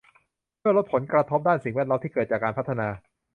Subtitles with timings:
[0.59, 2.87] เพื่อลดผลกระทบด้านสิ่งแวดล้อมที่เกิดจากการพัฒนา